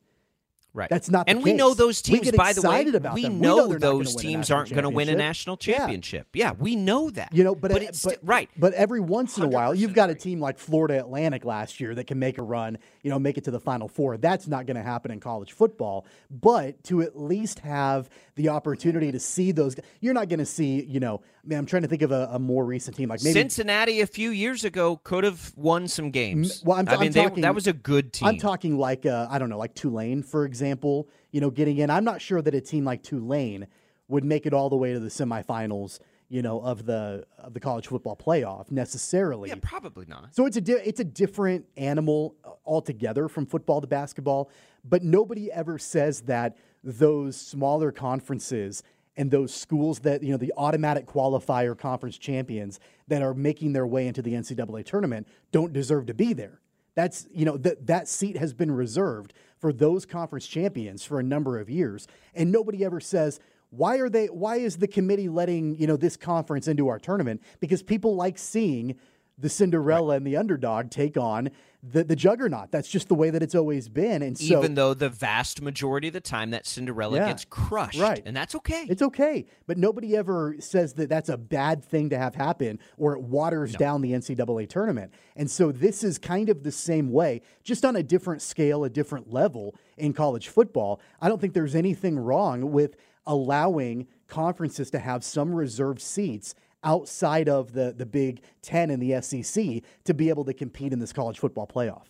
Right. 0.80 0.90
That's 0.90 1.10
not 1.10 1.28
And 1.28 1.44
we 1.44 1.52
know 1.52 1.74
those 1.74 2.02
teams, 2.02 2.32
by 2.32 2.54
the 2.54 2.62
way, 2.62 2.86
we 2.86 2.92
them. 2.92 3.04
know, 3.04 3.14
we 3.14 3.28
know 3.28 3.78
those 3.78 4.16
teams 4.16 4.50
aren't 4.50 4.70
going 4.70 4.84
to 4.84 4.90
win 4.90 5.10
a 5.10 5.16
national 5.16 5.58
championship. 5.58 6.28
Yeah. 6.34 6.46
yeah. 6.46 6.52
we 6.58 6.78
know 6.78 7.10
that. 7.10 7.34
You 7.34 7.44
know, 7.44 7.54
but, 7.54 7.72
but, 7.72 7.82
it, 7.82 8.00
but 8.02 8.20
right. 8.24 8.50
But 8.56 8.74
every 8.76 9.02
once 9.02 9.38
in 9.38 9.44
a 9.44 9.48
while, 9.50 9.76
you've 9.76 9.94
got 9.94 10.10
a 10.10 10.16
team 10.16 10.40
like 10.40 10.58
Florida 10.58 10.98
Atlantic 10.98 11.44
last 11.44 11.82
year 11.82 11.94
that 11.96 12.08
can 12.08 12.18
make 12.18 12.38
a 12.38 12.44
run, 12.44 12.78
you 13.04 13.10
know, 13.10 13.20
make 13.20 13.38
it 13.38 13.44
to 13.44 13.52
the 13.52 13.60
final 13.60 13.90
four. 13.90 14.16
That's 14.16 14.48
not 14.48 14.68
going 14.68 14.78
to 14.78 14.84
happen 14.84 15.12
in 15.12 15.20
college 15.20 15.52
football. 15.52 16.06
But 16.32 16.82
to 16.86 17.02
at 17.02 17.20
least 17.20 17.60
have 17.60 18.10
the 18.36 18.48
opportunity 18.48 19.12
to 19.12 19.20
see 19.20 19.52
those 19.52 19.76
you're 20.00 20.14
not 20.14 20.30
going 20.30 20.40
to 20.40 20.46
see, 20.46 20.82
you 20.86 21.02
know, 21.02 21.22
I 21.44 21.48
mean, 21.48 21.60
I'm 21.60 21.66
trying 21.66 21.82
to 21.82 21.90
think 21.90 22.04
of 22.04 22.12
a, 22.12 22.30
a, 22.32 22.40
more 22.40 22.64
recent 22.64 22.96
team 22.96 23.10
like 23.10 23.22
maybe 23.22 23.34
Cincinnati 23.34 24.00
a 24.00 24.08
few 24.08 24.30
years 24.30 24.64
ago 24.64 24.98
could 25.04 25.26
have 25.26 25.52
won 25.58 25.90
some 25.90 26.12
games. 26.12 26.64
Well, 26.64 26.78
I'm, 26.78 26.88
I 26.88 26.98
mean, 26.98 27.08
I'm 27.08 27.14
talking, 27.14 27.36
they, 27.36 27.42
that 27.42 27.56
was 27.56 27.68
a 27.68 27.74
good 27.74 28.14
team. 28.14 28.28
I'm 28.30 28.38
talking 28.38 28.78
like 28.78 29.06
uh, 29.06 29.28
I 29.30 29.40
don't 29.40 29.50
know, 29.50 29.58
like 29.58 29.76
Tulane, 29.76 30.24
for 30.24 30.46
example 30.46 30.69
example, 30.70 31.10
you 31.32 31.42
know, 31.42 31.50
getting 31.50 31.78
in. 31.78 31.90
I'm 31.90 32.04
not 32.04 32.22
sure 32.22 32.42
that 32.42 32.54
a 32.54 32.62
team 32.62 32.86
like 32.86 33.02
Tulane 33.02 33.68
would 34.08 34.24
make 34.24 34.46
it 34.46 34.54
all 34.54 34.70
the 34.70 34.76
way 34.76 34.94
to 34.94 35.00
the 35.00 35.10
semifinals, 35.10 36.00
you 36.30 36.42
know, 36.42 36.62
of 36.62 36.86
the 36.86 37.26
of 37.40 37.54
the 37.54 37.60
college 37.60 37.88
football 37.88 38.16
playoff 38.16 38.72
necessarily. 38.72 39.50
Yeah, 39.50 39.56
probably 39.62 40.06
not. 40.08 40.36
So 40.36 40.46
it's 40.46 40.58
a 40.58 40.62
di- 40.62 40.84
it's 40.86 41.00
a 41.00 41.04
different 41.04 41.66
animal 41.76 42.36
uh, 42.46 42.52
altogether 42.66 43.28
from 43.28 43.46
football 43.48 43.82
to 43.82 43.88
basketball, 43.88 44.52
but 44.84 45.04
nobody 45.04 45.52
ever 45.52 45.80
says 45.80 46.22
that 46.22 46.56
those 46.84 47.36
smaller 47.36 47.92
conferences 47.92 48.84
and 49.18 49.32
those 49.32 49.54
schools 49.54 50.00
that 50.00 50.22
you 50.22 50.32
know 50.32 50.38
the 50.38 50.54
automatic 50.56 51.08
qualifier 51.08 51.78
conference 51.78 52.18
champions 52.18 52.80
that 53.08 53.24
are 53.24 53.34
making 53.34 53.74
their 53.74 53.88
way 53.88 54.08
into 54.08 54.22
the 54.22 54.34
NCAA 54.34 54.86
tournament 54.86 55.28
don't 55.52 55.74
deserve 55.74 56.06
to 56.06 56.14
be 56.14 56.34
there. 56.34 56.60
That's 56.96 57.28
you 57.34 57.46
know 57.46 57.58
that 57.58 57.88
that 57.88 58.08
seat 58.08 58.38
has 58.38 58.54
been 58.54 58.72
reserved 58.72 59.34
for 59.60 59.72
those 59.74 60.06
conference 60.06 60.48
champions 60.48 61.04
for 61.04 61.20
a 61.20 61.24
number 61.24 61.60
of 61.60 61.70
years, 61.70 62.08
and 62.34 62.52
nobody 62.52 62.84
ever 62.84 63.00
says 63.00 63.40
why 63.72 63.98
are 63.98 64.10
they 64.10 64.28
why 64.28 64.58
is 64.58 64.78
the 64.78 64.88
committee 64.88 65.30
letting 65.30 65.76
you 65.76 65.86
know 65.86 65.98
this 65.98 66.18
conference 66.18 66.68
into 66.68 66.88
our 66.88 67.00
tournament? 67.00 67.42
Because 67.60 67.84
people 67.84 68.16
like 68.16 68.38
seeing 68.38 68.96
the 69.40 69.50
Cinderella 69.50 70.10
right. 70.10 70.18
and 70.18 70.28
the 70.28 70.38
underdog 70.38 70.90
take 70.92 71.18
on 71.18 71.50
the, 71.82 72.04
the 72.04 72.16
juggernaut. 72.16 72.72
That's 72.72 72.90
just 72.90 73.08
the 73.08 73.16
way 73.16 73.30
that 73.30 73.42
it's 73.42 73.56
always 73.56 73.88
been. 73.88 74.22
And 74.22 74.38
so, 74.38 74.60
even 74.60 74.76
though 74.76 74.94
the 74.94 75.10
vast 75.10 75.62
majority 75.62 76.08
of 76.08 76.14
the 76.14 76.20
time 76.20 76.52
that 76.52 76.66
Cinderella 76.66 77.18
yeah, 77.18 77.28
gets 77.28 77.46
crushed, 77.46 78.00
right, 78.00 78.22
and 78.26 78.36
that's 78.36 78.56
okay. 78.56 78.86
It's 78.90 79.02
okay, 79.02 79.46
but 79.66 79.78
nobody 79.78 80.16
ever 80.16 80.56
says 80.60 80.94
that 80.94 81.10
that's 81.10 81.30
a 81.30 81.38
bad 81.38 81.84
thing 81.84 82.10
to 82.10 82.18
have 82.18 82.36
happen 82.36 82.80
or 82.98 83.14
it 83.14 83.22
waters 83.22 83.74
no. 83.74 83.80
down 83.80 84.02
the 84.02 84.12
NCAA 84.12 84.68
tournament. 84.68 85.14
And 85.36 85.50
so 85.50 85.72
this 85.72 86.04
is 86.04 86.18
kind 86.18 86.50
of 86.50 86.64
the 86.64 86.72
same 86.72 87.12
way, 87.12 87.42
just 87.64 87.86
on 87.86 87.96
a 87.96 88.04
different 88.04 88.42
scale, 88.42 88.84
a 88.84 88.90
different 88.90 89.32
level 89.32 89.76
in 89.98 90.14
college 90.14 90.50
football. 90.50 91.00
I 91.22 91.30
don't 91.30 91.40
think 91.40 91.54
there's 91.54 91.76
anything 91.76 92.20
wrong 92.20 92.72
with 92.72 92.98
allowing 93.26 94.08
conferences 94.28 94.90
to 94.92 95.00
have 95.00 95.24
some 95.24 95.54
reserved 95.54 96.02
seats 96.02 96.56
outside 96.84 97.50
of 97.50 97.74
the, 97.74 97.94
the 97.96 98.06
Big 98.06 98.42
Ten 98.62 98.90
and 98.90 99.02
the 99.02 99.22
SEC 99.22 99.82
to 100.06 100.14
be 100.14 100.30
able 100.30 100.46
to 100.46 100.54
compete 100.54 100.94
in 100.94 101.00
this 101.00 101.14
college 101.14 101.40
football 101.40 101.68
playoff. 101.68 102.08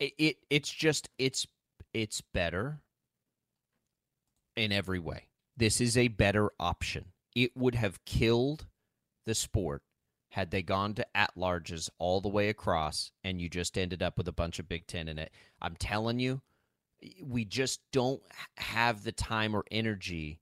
It, 0.00 0.12
it 0.18 0.36
it's 0.50 0.70
just 0.70 1.08
it's 1.18 1.46
it's 1.92 2.20
better 2.20 2.80
in 4.56 4.72
every 4.72 4.98
way. 4.98 5.28
This 5.56 5.80
is 5.80 5.96
a 5.96 6.08
better 6.08 6.50
option. 6.58 7.06
It 7.34 7.56
would 7.56 7.74
have 7.74 8.04
killed 8.04 8.66
the 9.24 9.34
sport 9.34 9.82
had 10.30 10.50
they 10.50 10.62
gone 10.62 10.94
to 10.94 11.06
at 11.16 11.36
larges 11.36 11.88
all 11.98 12.20
the 12.20 12.28
way 12.28 12.48
across 12.48 13.12
and 13.22 13.40
you 13.40 13.48
just 13.48 13.78
ended 13.78 14.02
up 14.02 14.18
with 14.18 14.26
a 14.26 14.32
bunch 14.32 14.58
of 14.58 14.68
Big 14.68 14.86
Ten 14.86 15.06
in 15.06 15.18
it. 15.18 15.30
I'm 15.62 15.76
telling 15.76 16.18
you, 16.18 16.42
we 17.22 17.44
just 17.44 17.80
don't 17.92 18.22
have 18.56 19.04
the 19.04 19.12
time 19.12 19.54
or 19.54 19.64
energy 19.70 20.40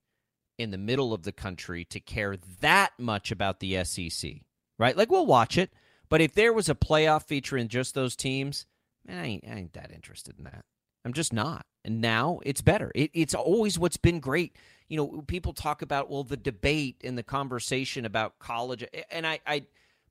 in 0.57 0.71
the 0.71 0.77
middle 0.77 1.13
of 1.13 1.23
the 1.23 1.31
country 1.31 1.85
to 1.85 1.99
care 1.99 2.37
that 2.61 2.91
much 2.97 3.31
about 3.31 3.59
the 3.59 3.83
SEC, 3.83 4.31
right? 4.77 4.95
Like 4.95 5.09
we'll 5.09 5.25
watch 5.25 5.57
it, 5.57 5.71
but 6.09 6.21
if 6.21 6.33
there 6.33 6.53
was 6.53 6.69
a 6.69 6.75
playoff 6.75 7.23
featuring 7.23 7.67
just 7.67 7.95
those 7.95 8.15
teams, 8.15 8.65
man, 9.05 9.17
I 9.17 9.25
ain't, 9.25 9.43
I 9.47 9.55
ain't 9.55 9.73
that 9.73 9.91
interested 9.91 10.37
in 10.37 10.43
that. 10.45 10.65
I'm 11.05 11.13
just 11.13 11.33
not. 11.33 11.65
And 11.83 12.01
now 12.01 12.39
it's 12.45 12.61
better. 12.61 12.91
It, 12.95 13.11
it's 13.13 13.33
always 13.33 13.77
what's 13.77 13.97
been 13.97 14.19
great. 14.19 14.55
You 14.87 14.97
know, 14.97 15.23
people 15.27 15.53
talk 15.53 15.81
about 15.81 16.09
well 16.09 16.23
the 16.23 16.37
debate 16.37 17.01
and 17.03 17.17
the 17.17 17.23
conversation 17.23 18.05
about 18.05 18.39
college, 18.39 18.85
and 19.11 19.25
I, 19.25 19.39
I 19.45 19.65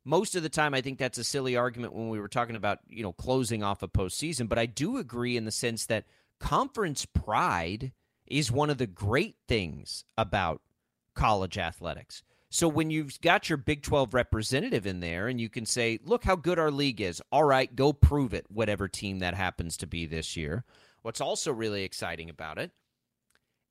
most 0.05 0.35
of 0.35 0.43
the 0.43 0.49
time 0.49 0.75
I 0.75 0.81
think 0.81 0.99
that's 0.99 1.19
a 1.19 1.25
silly 1.25 1.57
argument 1.57 1.95
when 1.95 2.09
we 2.09 2.19
were 2.21 2.29
talking 2.29 2.57
about 2.57 2.81
you 2.89 3.03
know 3.03 3.13
closing 3.13 3.63
off 3.63 3.83
a 3.83 3.89
postseason. 3.89 4.49
But 4.49 4.59
I 4.59 4.67
do 4.67 4.99
agree 4.99 5.37
in 5.37 5.45
the 5.45 5.51
sense 5.51 5.87
that 5.87 6.05
conference 6.41 7.07
pride 7.07 7.93
is 8.27 8.51
one 8.51 8.71
of 8.71 8.79
the 8.79 8.87
great 8.87 9.37
things 9.49 10.05
about 10.17 10.61
college 11.15 11.59
athletics. 11.59 12.23
So 12.51 12.69
when 12.69 12.91
you've 12.91 13.19
got 13.23 13.49
your 13.49 13.57
Big 13.57 13.83
12 13.83 14.13
representative 14.13 14.87
in 14.87 15.01
there 15.01 15.29
and 15.29 15.41
you 15.41 15.49
can 15.49 15.65
say, 15.65 15.99
look 16.05 16.23
how 16.23 16.37
good 16.37 16.59
our 16.59 16.71
league 16.71 17.01
is. 17.01 17.23
All 17.33 17.45
right, 17.45 17.75
go 17.75 17.95
prove 17.95 18.35
it, 18.35 18.45
whatever 18.51 18.89
team 18.89 19.21
that 19.21 19.35
happens 19.35 19.79
to 19.79 19.87
be 19.87 20.05
this 20.05 20.37
year. 20.37 20.65
What's 21.01 21.23
also 21.23 21.51
really 21.51 21.83
exciting 21.83 22.29
about 22.29 22.59
it 22.59 22.71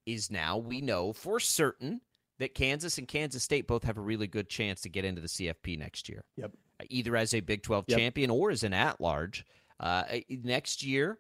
is 0.08 0.32
now 0.32 0.58
we 0.58 0.82
know 0.82 1.14
for 1.14 1.40
certain 1.40 2.02
that 2.40 2.56
Kansas 2.56 2.98
and 2.98 3.08
Kansas 3.08 3.44
State 3.44 3.68
both 3.68 3.84
have 3.84 4.00
a 4.00 4.02
really 4.02 4.26
good 4.26 4.50
chance 4.50 4.82
to 4.82 4.90
get 4.90 5.06
into 5.06 5.22
the 5.22 5.28
CFP 5.28 5.78
next 5.78 6.10
year. 6.10 6.24
Yep. 6.38 6.52
Either 6.90 7.16
as 7.16 7.36
a 7.36 7.40
Big 7.40 7.62
12 7.62 7.86
yep. 7.88 8.00
champion 8.00 8.32
or 8.32 8.50
as 8.50 8.64
an 8.64 8.74
at 8.74 9.00
large. 9.00 9.46
Uh, 9.80 10.04
next 10.28 10.84
year, 10.84 11.20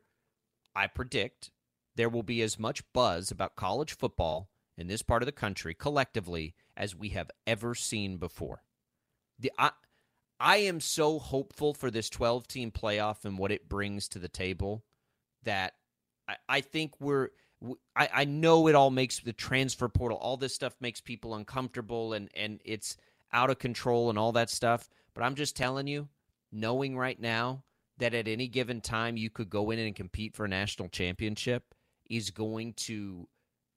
I 0.75 0.87
predict 0.87 1.51
there 2.01 2.09
will 2.09 2.23
be 2.23 2.41
as 2.41 2.57
much 2.57 2.81
buzz 2.93 3.29
about 3.29 3.55
college 3.55 3.95
football 3.95 4.49
in 4.75 4.87
this 4.87 5.03
part 5.03 5.21
of 5.21 5.27
the 5.27 5.31
country 5.31 5.75
collectively 5.75 6.55
as 6.75 6.95
we 6.95 7.09
have 7.09 7.29
ever 7.45 7.75
seen 7.75 8.17
before. 8.17 8.63
The 9.37 9.51
I, 9.55 9.69
I 10.39 10.57
am 10.57 10.79
so 10.79 11.19
hopeful 11.19 11.75
for 11.75 11.91
this 11.91 12.09
12 12.09 12.47
team 12.47 12.71
playoff 12.71 13.23
and 13.23 13.37
what 13.37 13.51
it 13.51 13.69
brings 13.69 14.07
to 14.07 14.17
the 14.17 14.27
table 14.27 14.83
that 15.43 15.73
I, 16.27 16.37
I 16.49 16.61
think 16.61 16.99
we're 16.99 17.29
I, 17.95 18.09
I 18.11 18.25
know 18.25 18.65
it 18.65 18.73
all 18.73 18.89
makes 18.89 19.19
the 19.19 19.31
transfer 19.31 19.87
portal, 19.87 20.17
all 20.17 20.37
this 20.37 20.55
stuff 20.55 20.73
makes 20.81 21.01
people 21.01 21.35
uncomfortable 21.35 22.13
and, 22.13 22.31
and 22.35 22.61
it's 22.65 22.97
out 23.31 23.51
of 23.51 23.59
control 23.59 24.09
and 24.09 24.17
all 24.17 24.31
that 24.31 24.49
stuff. 24.49 24.89
But 25.13 25.23
I'm 25.23 25.35
just 25.35 25.55
telling 25.55 25.85
you, 25.85 26.09
knowing 26.51 26.97
right 26.97 27.21
now 27.21 27.61
that 27.99 28.15
at 28.15 28.27
any 28.27 28.47
given 28.47 28.81
time 28.81 29.17
you 29.17 29.29
could 29.29 29.51
go 29.51 29.69
in 29.69 29.77
and 29.77 29.95
compete 29.95 30.35
for 30.35 30.45
a 30.45 30.49
national 30.49 30.89
championship 30.89 31.75
is 32.11 32.29
going 32.29 32.73
to 32.73 33.27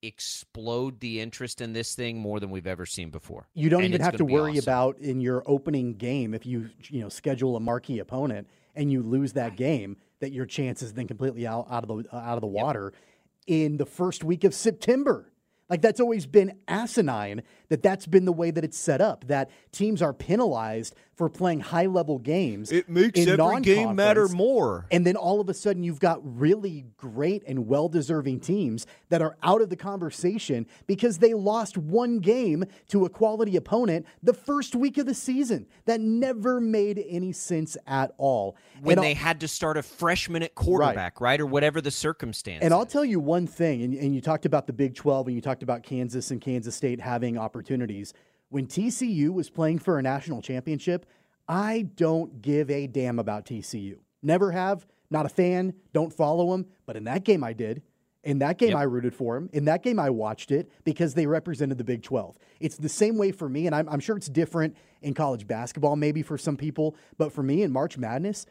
explode 0.02 1.00
the 1.00 1.20
interest 1.20 1.60
in 1.60 1.72
this 1.72 1.94
thing 1.94 2.18
more 2.18 2.40
than 2.40 2.50
we've 2.50 2.66
ever 2.66 2.84
seen 2.84 3.10
before. 3.10 3.48
You 3.54 3.70
don't 3.70 3.84
and 3.84 3.94
even 3.94 4.04
have 4.04 4.16
to 4.16 4.24
worry 4.24 4.58
awesome. 4.58 4.64
about 4.64 4.98
in 4.98 5.20
your 5.20 5.42
opening 5.46 5.94
game 5.94 6.34
if 6.34 6.44
you 6.44 6.68
you 6.90 7.00
know 7.00 7.08
schedule 7.08 7.56
a 7.56 7.60
marquee 7.60 8.00
opponent 8.00 8.48
and 8.74 8.92
you 8.92 9.02
lose 9.02 9.32
that 9.34 9.50
right. 9.50 9.56
game 9.56 9.96
that 10.20 10.32
your 10.32 10.46
chances 10.46 10.92
then 10.92 11.06
completely 11.06 11.46
out, 11.46 11.66
out 11.70 11.88
of 11.88 11.88
the 11.88 12.16
out 12.16 12.36
of 12.36 12.40
the 12.40 12.46
water 12.46 12.92
yep. 12.92 13.02
in 13.46 13.76
the 13.76 13.86
first 13.86 14.24
week 14.24 14.44
of 14.44 14.52
September. 14.52 15.30
Like 15.68 15.80
that's 15.80 16.00
always 16.00 16.26
been 16.26 16.59
asinine 16.68 17.42
that 17.68 17.83
that's 17.83 18.06
been 18.06 18.25
the 18.25 18.33
way 18.33 18.50
that 18.50 18.64
it's 18.64 18.78
set 18.78 19.00
up 19.00 19.26
that 19.28 19.50
teams 19.73 20.02
are 20.02 20.12
penalized 20.12 20.94
for 21.16 21.28
playing 21.28 21.61
high 21.61 21.87
level 21.87 22.18
games. 22.18 22.73
It 22.73 22.88
makes 22.88 23.18
every 23.18 23.61
game 23.61 23.94
matter 23.94 24.28
more. 24.28 24.87
And 24.90 25.06
then 25.06 25.16
all 25.16 25.40
of 25.40 25.49
a 25.49 25.54
sudden 25.54 25.83
you've 25.83 26.00
got 26.00 26.21
really 26.23 26.87
great 26.97 27.42
and 27.47 27.66
well 27.66 27.88
deserving 27.88 28.40
teams 28.40 28.87
that 29.09 29.23
are 29.23 29.37
out 29.42 29.62
of 29.62 29.71
the 29.71 29.76
conversation 29.76 30.66
because 30.87 31.18
they 31.18 31.35
lost 31.35 31.78
one 31.78 32.18
game 32.18 32.64
to 32.88 33.04
a 33.04 33.09
quality 33.09 33.56
opponent 33.56 34.06
the 34.23 34.35
first 34.35 34.75
week 34.75 34.99
of 34.99 35.06
the 35.06 35.14
season. 35.14 35.66
That 35.87 36.00
never 36.00 36.61
made 36.61 37.02
any 37.09 37.33
sense 37.33 37.76
at 37.87 38.12
all. 38.18 38.56
When 38.80 38.99
and 38.99 39.04
they 39.04 39.11
I'll, 39.11 39.16
had 39.16 39.40
to 39.40 39.49
start 39.49 39.76
a 39.76 39.83
freshman 39.83 40.42
at 40.42 40.54
quarterback, 40.54 41.21
right? 41.21 41.33
right? 41.33 41.40
Or 41.40 41.47
whatever 41.47 41.80
the 41.80 41.90
circumstance. 41.90 42.62
And 42.64 42.75
I'll 42.75 42.87
tell 42.87 43.04
you 43.04 43.21
one 43.21 43.47
thing, 43.47 43.83
and, 43.83 43.94
and 43.94 44.14
you 44.14 44.21
talked 44.21 44.47
about 44.47 44.66
the 44.66 44.73
Big 44.73 44.94
12 44.94 45.28
and 45.28 45.37
you 45.37 45.42
talked 45.42 45.53
about 45.62 45.82
Kansas 45.82 46.30
and 46.30 46.40
Kansas 46.40 46.75
State 46.75 47.00
having 47.00 47.38
opportunities. 47.38 48.12
When 48.49 48.66
TCU 48.66 49.30
was 49.30 49.50
playing 49.50 49.78
for 49.78 49.99
a 49.99 50.02
national 50.02 50.42
championship, 50.42 51.06
I 51.49 51.87
don't 51.96 52.40
give 52.40 52.70
a 52.70 52.87
damn 52.87 53.18
about 53.18 53.46
TCU. 53.46 53.99
Never 54.23 54.52
have. 54.52 54.87
Not 55.11 55.26
a 55.26 55.28
fan. 55.28 55.75
Don't 55.92 56.12
follow 56.12 56.50
them. 56.50 56.66
But 56.87 56.96
in 56.96 57.04
that 57.04 57.25
game, 57.25 57.44
I 57.44 57.52
did. 57.52 57.82
In 58.25 58.38
that 58.38 58.56
game, 58.56 58.70
yep. 58.70 58.78
I 58.78 58.82
rooted 58.84 59.14
for 59.14 59.34
them. 59.34 59.50
In 59.52 59.66
that 59.66 59.82
game, 59.82 59.99
I 59.99 60.08
watched 60.08 60.50
it 60.50 60.70
because 60.84 61.12
they 61.12 61.26
represented 61.26 61.76
the 61.76 61.84
Big 61.84 62.02
12. 62.02 62.38
It's 62.58 62.78
the 62.78 62.88
same 62.88 63.18
way 63.18 63.32
for 63.32 63.49
me, 63.49 63.66
and 63.66 63.75
I'm, 63.75 63.87
I'm, 63.88 64.00
sure 64.00 64.16
it's 64.16 64.28
different 64.28 64.76
in 65.02 65.12
college 65.12 65.46
basketball, 65.46 65.94
maybe 65.94 66.23
for 66.23 66.38
some 66.38 66.56
people. 66.56 66.96
But 67.18 67.32
for 67.32 67.42
me 67.42 67.62
in 67.62 67.70
March 67.70 67.99
Madness, 67.99 68.46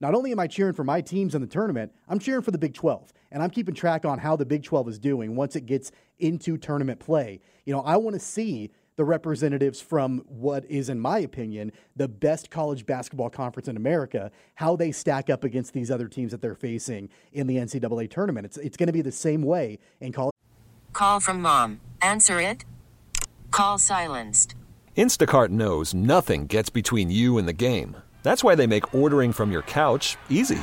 not 0.00 0.14
only 0.14 0.30
am 0.30 0.38
I 0.38 0.46
cheering 0.46 0.74
for 0.74 0.84
my 0.84 1.00
teams 1.00 1.34
in 1.34 1.40
the 1.40 1.48
tournament, 1.48 1.92
I'm 2.08 2.20
cheering 2.20 2.42
for 2.42 2.52
the 2.52 2.58
Big 2.58 2.74
12. 2.74 3.12
And 3.36 3.42
I'm 3.42 3.50
keeping 3.50 3.74
track 3.74 4.06
on 4.06 4.18
how 4.18 4.34
the 4.34 4.46
Big 4.46 4.62
12 4.62 4.88
is 4.88 4.98
doing 4.98 5.36
once 5.36 5.56
it 5.56 5.66
gets 5.66 5.92
into 6.18 6.56
tournament 6.56 7.00
play. 7.00 7.42
You 7.66 7.74
know, 7.74 7.82
I 7.82 7.98
want 7.98 8.14
to 8.14 8.18
see 8.18 8.70
the 8.96 9.04
representatives 9.04 9.78
from 9.78 10.24
what 10.26 10.64
is, 10.70 10.88
in 10.88 10.98
my 10.98 11.18
opinion, 11.18 11.72
the 11.96 12.08
best 12.08 12.50
college 12.50 12.86
basketball 12.86 13.28
conference 13.28 13.68
in 13.68 13.76
America, 13.76 14.30
how 14.54 14.74
they 14.74 14.90
stack 14.90 15.28
up 15.28 15.44
against 15.44 15.74
these 15.74 15.90
other 15.90 16.08
teams 16.08 16.30
that 16.30 16.40
they're 16.40 16.54
facing 16.54 17.10
in 17.34 17.46
the 17.46 17.56
NCAA 17.56 18.08
tournament. 18.08 18.46
It's, 18.46 18.56
it's 18.56 18.78
going 18.78 18.86
to 18.86 18.92
be 18.94 19.02
the 19.02 19.12
same 19.12 19.42
way 19.42 19.80
in 20.00 20.12
college. 20.12 20.32
Call 20.94 21.20
from 21.20 21.42
mom. 21.42 21.82
Answer 22.00 22.40
it. 22.40 22.64
Call 23.50 23.76
silenced. 23.76 24.54
Instacart 24.96 25.50
knows 25.50 25.92
nothing 25.92 26.46
gets 26.46 26.70
between 26.70 27.10
you 27.10 27.36
and 27.36 27.46
the 27.46 27.52
game. 27.52 27.98
That's 28.22 28.42
why 28.42 28.54
they 28.54 28.66
make 28.66 28.94
ordering 28.94 29.34
from 29.34 29.52
your 29.52 29.60
couch 29.60 30.16
easy. 30.30 30.62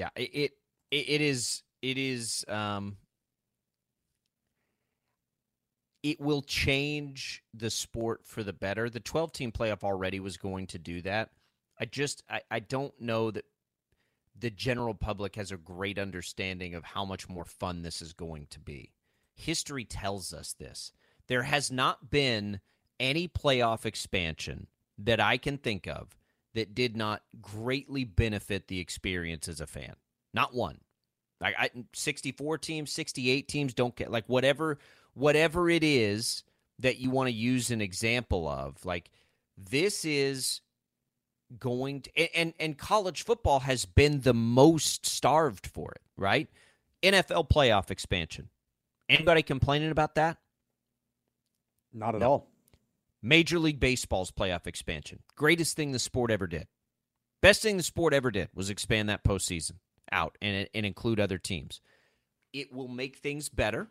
Yeah, 0.00 0.08
it, 0.16 0.30
it 0.32 0.52
it 0.90 1.20
is 1.20 1.62
it 1.82 1.98
is 1.98 2.42
um 2.48 2.96
it 6.02 6.18
will 6.18 6.40
change 6.40 7.42
the 7.52 7.68
sport 7.68 8.22
for 8.24 8.42
the 8.42 8.54
better. 8.54 8.88
The 8.88 9.00
12 9.00 9.30
team 9.30 9.52
playoff 9.52 9.84
already 9.84 10.18
was 10.18 10.38
going 10.38 10.68
to 10.68 10.78
do 10.78 11.02
that. 11.02 11.28
I 11.78 11.84
just 11.84 12.22
I, 12.30 12.40
I 12.50 12.60
don't 12.60 12.98
know 12.98 13.30
that 13.30 13.44
the 14.38 14.48
general 14.48 14.94
public 14.94 15.36
has 15.36 15.52
a 15.52 15.58
great 15.58 15.98
understanding 15.98 16.74
of 16.74 16.82
how 16.82 17.04
much 17.04 17.28
more 17.28 17.44
fun 17.44 17.82
this 17.82 18.00
is 18.00 18.14
going 18.14 18.46
to 18.52 18.58
be. 18.58 18.94
History 19.34 19.84
tells 19.84 20.32
us 20.32 20.54
this. 20.54 20.92
There 21.26 21.42
has 21.42 21.70
not 21.70 22.08
been 22.10 22.60
any 22.98 23.28
playoff 23.28 23.84
expansion 23.84 24.66
that 24.96 25.20
I 25.20 25.36
can 25.36 25.58
think 25.58 25.86
of 25.86 26.16
that 26.54 26.74
did 26.74 26.96
not 26.96 27.22
greatly 27.40 28.04
benefit 28.04 28.68
the 28.68 28.80
experience 28.80 29.48
as 29.48 29.60
a 29.60 29.66
fan. 29.66 29.94
Not 30.34 30.54
one. 30.54 30.78
Like 31.40 31.54
I, 31.58 31.70
64 31.94 32.58
teams, 32.58 32.92
68 32.92 33.48
teams 33.48 33.74
don't 33.74 33.96
get 33.96 34.10
like 34.10 34.26
whatever 34.26 34.78
whatever 35.14 35.70
it 35.70 35.82
is 35.82 36.44
that 36.78 36.98
you 36.98 37.10
want 37.10 37.28
to 37.28 37.34
use 37.34 37.70
an 37.70 37.80
example 37.80 38.48
of. 38.48 38.84
Like 38.84 39.10
this 39.56 40.04
is 40.04 40.60
going 41.58 42.02
to 42.02 42.36
and 42.36 42.52
and 42.60 42.76
college 42.76 43.24
football 43.24 43.60
has 43.60 43.84
been 43.86 44.20
the 44.20 44.34
most 44.34 45.06
starved 45.06 45.66
for 45.66 45.92
it, 45.92 46.02
right? 46.16 46.48
NFL 47.02 47.48
playoff 47.48 47.90
expansion. 47.90 48.48
Anybody 49.08 49.42
complaining 49.42 49.90
about 49.90 50.14
that? 50.16 50.36
Not 51.92 52.14
at 52.14 52.20
no. 52.20 52.30
all. 52.30 52.48
Major 53.22 53.58
League 53.58 53.80
Baseball's 53.80 54.30
playoff 54.30 54.66
expansion. 54.66 55.20
Greatest 55.36 55.76
thing 55.76 55.92
the 55.92 55.98
sport 55.98 56.30
ever 56.30 56.46
did. 56.46 56.66
Best 57.42 57.62
thing 57.62 57.76
the 57.76 57.82
sport 57.82 58.12
ever 58.12 58.30
did 58.30 58.48
was 58.54 58.70
expand 58.70 59.08
that 59.08 59.24
postseason 59.24 59.74
out 60.12 60.36
and, 60.42 60.68
and 60.74 60.86
include 60.86 61.20
other 61.20 61.38
teams. 61.38 61.80
It 62.52 62.72
will 62.72 62.88
make 62.88 63.16
things 63.16 63.48
better. 63.48 63.88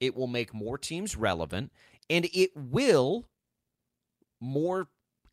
It 0.00 0.16
will 0.16 0.26
make 0.26 0.54
more 0.54 0.78
teams 0.78 1.16
relevant. 1.16 1.72
And 2.08 2.26
it 2.32 2.50
will 2.56 3.26
more 4.40 4.88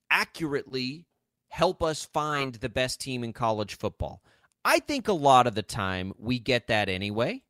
accurately 0.10 1.06
help 1.50 1.82
us 1.82 2.06
find 2.06 2.56
the 2.56 2.70
best 2.70 3.02
team 3.02 3.24
in 3.24 3.34
college 3.34 3.78
football. 3.78 4.22
I 4.64 4.80
think 4.80 5.08
a 5.08 5.14
lot 5.14 5.48
of 5.48 5.56
the 5.56 5.64
time 5.64 6.14
we 6.18 6.40
get 6.40 6.68
that 6.68 6.90
anyway, 6.90 7.44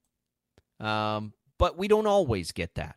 um, 0.80 1.34
but 1.58 1.78
we 1.78 1.88
don't 1.88 2.06
always 2.06 2.52
get 2.52 2.76
that. 2.76 2.96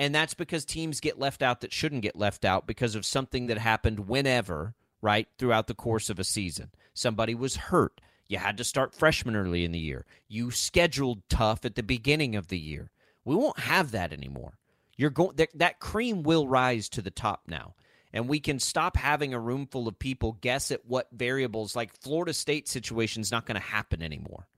And 0.00 0.14
that's 0.14 0.32
because 0.32 0.64
teams 0.64 0.98
get 0.98 1.18
left 1.18 1.42
out 1.42 1.60
that 1.60 1.74
shouldn't 1.74 2.00
get 2.00 2.16
left 2.16 2.46
out 2.46 2.66
because 2.66 2.94
of 2.94 3.04
something 3.04 3.48
that 3.48 3.58
happened 3.58 4.08
whenever, 4.08 4.74
right, 5.02 5.28
throughout 5.36 5.66
the 5.66 5.74
course 5.74 6.08
of 6.08 6.18
a 6.18 6.24
season. 6.24 6.70
Somebody 6.94 7.34
was 7.34 7.56
hurt. 7.56 8.00
You 8.26 8.38
had 8.38 8.56
to 8.56 8.64
start 8.64 8.94
freshman 8.94 9.36
early 9.36 9.62
in 9.62 9.72
the 9.72 9.78
year. 9.78 10.06
You 10.26 10.52
scheduled 10.52 11.28
tough 11.28 11.66
at 11.66 11.74
the 11.74 11.82
beginning 11.82 12.34
of 12.34 12.48
the 12.48 12.58
year. 12.58 12.90
We 13.26 13.34
won't 13.34 13.58
have 13.58 13.90
that 13.90 14.10
anymore. 14.10 14.54
You're 14.96 15.10
going 15.10 15.36
that, 15.36 15.50
that 15.56 15.80
cream 15.80 16.22
will 16.22 16.48
rise 16.48 16.88
to 16.90 17.02
the 17.02 17.10
top 17.10 17.42
now 17.46 17.74
and 18.10 18.26
we 18.26 18.40
can 18.40 18.58
stop 18.58 18.96
having 18.96 19.34
a 19.34 19.38
room 19.38 19.66
full 19.66 19.86
of 19.86 19.98
people 19.98 20.38
guess 20.40 20.70
at 20.70 20.86
what 20.86 21.08
variables 21.12 21.76
like 21.76 22.00
Florida 22.00 22.32
State 22.32 22.68
situation 22.68 23.20
is 23.20 23.30
not 23.30 23.44
going 23.44 23.60
to 23.60 23.66
happen 23.66 24.02
anymore. 24.02 24.48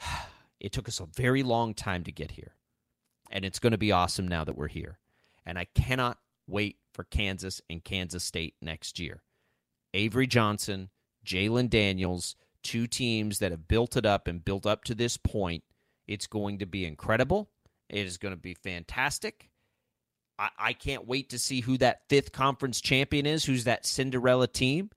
It 0.58 0.72
took 0.72 0.88
us 0.88 1.00
a 1.00 1.06
very 1.06 1.42
long 1.42 1.72
time 1.72 2.04
to 2.04 2.12
get 2.12 2.32
here. 2.32 2.52
And 3.30 3.44
it's 3.44 3.60
going 3.60 3.72
to 3.72 3.78
be 3.78 3.92
awesome 3.92 4.26
now 4.26 4.44
that 4.44 4.56
we're 4.56 4.68
here. 4.68 4.98
And 5.46 5.58
I 5.58 5.66
cannot 5.74 6.18
wait 6.46 6.76
for 6.92 7.04
Kansas 7.04 7.62
and 7.70 7.84
Kansas 7.84 8.24
State 8.24 8.54
next 8.60 8.98
year. 8.98 9.22
Avery 9.94 10.26
Johnson, 10.26 10.90
Jalon 11.24 11.70
Daniels, 11.70 12.34
two 12.62 12.86
teams 12.86 13.38
that 13.38 13.52
have 13.52 13.68
built 13.68 13.96
it 13.96 14.04
up 14.04 14.26
and 14.26 14.44
built 14.44 14.66
up 14.66 14.84
to 14.84 14.94
this 14.94 15.16
point. 15.16 15.64
It's 16.08 16.26
going 16.26 16.58
to 16.58 16.66
be 16.66 16.84
incredible. 16.84 17.50
It 17.88 18.06
is 18.06 18.18
going 18.18 18.34
to 18.34 18.40
be 18.40 18.54
fantastic. 18.54 19.48
I, 20.38 20.48
I 20.58 20.72
can't 20.72 21.06
wait 21.06 21.30
to 21.30 21.38
see 21.38 21.60
who 21.60 21.78
that 21.78 22.02
fifth 22.08 22.32
conference 22.32 22.80
champion 22.80 23.26
is, 23.26 23.44
who's 23.44 23.64
that 23.64 23.86
Cinderella 23.86 24.48
team. 24.48 24.90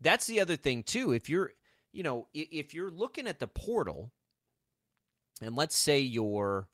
That's 0.00 0.26
the 0.26 0.40
other 0.40 0.56
thing, 0.56 0.84
too. 0.84 1.12
If 1.12 1.28
you're, 1.28 1.50
you 1.92 2.02
know, 2.02 2.28
if 2.32 2.74
you're 2.74 2.90
looking 2.90 3.26
at 3.26 3.40
the 3.40 3.48
portal, 3.48 4.12
and 5.42 5.56
let's 5.56 5.76
say 5.76 6.00
you're 6.00 6.68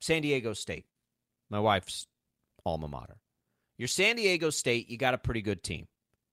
San 0.00 0.22
Diego 0.22 0.52
State, 0.52 0.86
my 1.50 1.60
wife's 1.60 2.06
alma 2.64 2.88
mater. 2.88 3.18
You're 3.76 3.88
San 3.88 4.16
Diego 4.16 4.50
State, 4.50 4.88
you 4.88 4.98
got 4.98 5.14
a 5.14 5.18
pretty 5.18 5.42
good 5.42 5.62
team, 5.62 5.86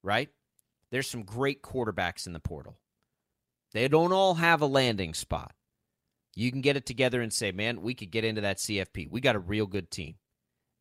right? 0.03 0.29
There's 0.91 1.09
some 1.09 1.23
great 1.23 1.61
quarterbacks 1.61 2.27
in 2.27 2.33
the 2.33 2.39
portal. 2.39 2.77
They 3.73 3.87
don't 3.87 4.13
all 4.13 4.35
have 4.35 4.61
a 4.61 4.67
landing 4.67 5.13
spot. 5.13 5.53
You 6.35 6.51
can 6.51 6.61
get 6.61 6.77
it 6.77 6.85
together 6.85 7.21
and 7.21 7.31
say, 7.31 7.51
man, 7.51 7.81
we 7.81 7.93
could 7.93 8.11
get 8.11 8.25
into 8.25 8.41
that 8.41 8.57
CFP. 8.57 9.09
We 9.09 9.21
got 9.21 9.35
a 9.35 9.39
real 9.39 9.67
good 9.67 9.89
team 9.89 10.15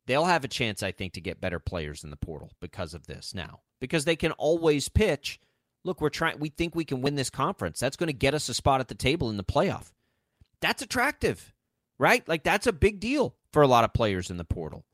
they'll 0.05 0.25
have 0.25 0.43
a 0.43 0.49
chance, 0.49 0.83
I 0.83 0.91
think, 0.91 1.13
to 1.13 1.21
get 1.21 1.41
better 1.41 1.59
players 1.59 2.03
in 2.03 2.09
the 2.09 2.17
portal 2.17 2.51
because 2.61 2.93
of 2.93 3.07
this 3.07 3.33
now. 3.33 3.61
Because 3.79 4.05
they 4.05 4.15
can 4.15 4.31
always 4.33 4.89
pitch, 4.89 5.39
look, 5.83 6.01
we're 6.01 6.09
trying 6.09 6.39
we 6.39 6.49
think 6.49 6.75
we 6.75 6.85
can 6.85 7.01
win 7.01 7.15
this 7.15 7.29
conference. 7.29 7.79
That's 7.79 7.97
going 7.97 8.07
to 8.07 8.13
get 8.13 8.33
us 8.33 8.49
a 8.49 8.53
spot 8.53 8.79
at 8.79 8.87
the 8.87 8.95
table 8.95 9.29
in 9.29 9.37
the 9.37 9.43
playoff. 9.43 9.91
That's 10.61 10.81
attractive, 10.81 11.53
right? 11.97 12.27
Like 12.27 12.43
that's 12.43 12.67
a 12.67 12.73
big 12.73 12.99
deal 12.99 13.35
for 13.51 13.61
a 13.61 13.67
lot 13.67 13.83
of 13.83 13.93
players 13.93 14.29
in 14.29 14.37
the 14.37 14.43
portal. 14.43 14.85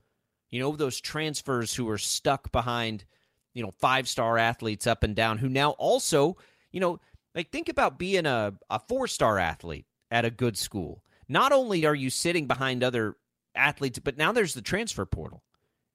You 0.49 0.59
know, 0.59 0.75
those 0.75 0.99
transfers 0.99 1.73
who 1.73 1.89
are 1.89 1.97
stuck 1.97 2.51
behind, 2.51 3.05
you 3.53 3.63
know, 3.63 3.71
five-star 3.79 4.37
athletes 4.37 4.85
up 4.85 5.03
and 5.03 5.15
down 5.15 5.37
who 5.37 5.49
now 5.49 5.71
also, 5.71 6.37
you 6.71 6.79
know, 6.79 6.99
like 7.33 7.51
think 7.51 7.69
about 7.69 7.97
being 7.97 8.25
a, 8.25 8.53
a 8.69 8.79
four-star 8.79 9.39
athlete 9.39 9.85
at 10.09 10.25
a 10.25 10.29
good 10.29 10.57
school. 10.57 11.03
Not 11.29 11.53
only 11.53 11.85
are 11.85 11.95
you 11.95 12.09
sitting 12.09 12.47
behind 12.47 12.83
other 12.83 13.15
athletes, 13.55 13.99
but 13.99 14.17
now 14.17 14.33
there's 14.33 14.53
the 14.53 14.61
transfer 14.61 15.05
portal, 15.05 15.43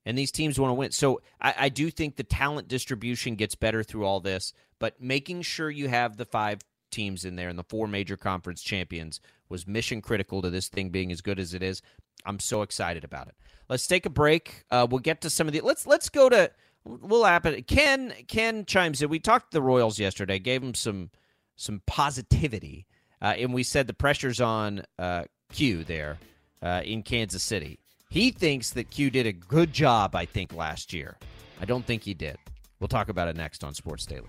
and 0.06 0.16
these 0.16 0.32
teams 0.32 0.58
want 0.58 0.70
to 0.70 0.74
win. 0.74 0.92
So 0.92 1.20
I, 1.40 1.54
I 1.58 1.68
do 1.68 1.90
think 1.90 2.16
the 2.16 2.24
talent 2.24 2.68
distribution 2.68 3.34
gets 3.34 3.54
better 3.54 3.82
through 3.82 4.06
all 4.06 4.20
this, 4.20 4.54
but 4.78 5.00
making 5.00 5.42
sure 5.42 5.70
you 5.70 5.88
have 5.88 6.16
the 6.16 6.24
five 6.24 6.60
teams 6.90 7.24
in 7.24 7.36
there 7.36 7.48
and 7.48 7.58
the 7.58 7.64
four 7.64 7.86
major 7.86 8.16
conference 8.16 8.62
champions 8.62 9.20
was 9.48 9.66
mission 9.66 10.00
critical 10.00 10.42
to 10.42 10.50
this 10.50 10.68
thing 10.68 10.90
being 10.90 11.12
as 11.12 11.20
good 11.20 11.38
as 11.38 11.54
it 11.54 11.62
is. 11.62 11.82
I'm 12.24 12.40
so 12.40 12.62
excited 12.62 13.04
about 13.04 13.28
it. 13.28 13.34
Let's 13.68 13.86
take 13.86 14.06
a 14.06 14.10
break. 14.10 14.64
Uh, 14.70 14.86
we'll 14.88 15.00
get 15.00 15.20
to 15.22 15.30
some 15.30 15.46
of 15.46 15.52
the. 15.52 15.60
Let's 15.60 15.86
let's 15.86 16.08
go 16.08 16.28
to. 16.28 16.50
We'll 16.84 17.24
happen. 17.24 17.62
Ken 17.64 18.12
Ken 18.28 18.64
chimes 18.64 19.02
in. 19.02 19.08
We 19.08 19.18
talked 19.18 19.50
to 19.50 19.56
the 19.56 19.62
Royals 19.62 19.98
yesterday. 19.98 20.38
Gave 20.38 20.62
them 20.62 20.74
some 20.74 21.10
some 21.56 21.82
positivity, 21.86 22.86
uh, 23.20 23.34
and 23.38 23.52
we 23.52 23.62
said 23.62 23.86
the 23.86 23.94
pressure's 23.94 24.40
on 24.40 24.82
uh, 24.98 25.24
Q 25.52 25.84
there 25.84 26.18
uh, 26.62 26.82
in 26.84 27.02
Kansas 27.02 27.42
City. 27.42 27.78
He 28.08 28.30
thinks 28.30 28.70
that 28.70 28.90
Q 28.90 29.10
did 29.10 29.26
a 29.26 29.32
good 29.32 29.72
job, 29.72 30.14
I 30.14 30.26
think, 30.26 30.54
last 30.54 30.92
year. 30.92 31.16
I 31.60 31.64
don't 31.64 31.84
think 31.84 32.02
he 32.02 32.14
did. 32.14 32.36
We'll 32.78 32.88
talk 32.88 33.08
about 33.08 33.28
it 33.28 33.36
next 33.36 33.64
on 33.64 33.74
Sports 33.74 34.06
Daily. 34.06 34.28